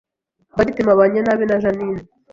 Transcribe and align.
Rwagitima 0.53 0.89
abanye 0.93 1.19
nabi 1.21 1.43
na 1.45 1.61
Jeaninne 1.63 2.03